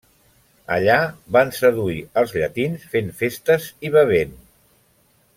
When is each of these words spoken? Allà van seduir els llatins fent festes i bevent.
Allà 0.75 0.93
van 1.37 1.51
seduir 1.57 1.99
els 2.21 2.33
llatins 2.39 2.87
fent 2.93 3.11
festes 3.19 3.67
i 3.89 3.93
bevent. 3.97 4.33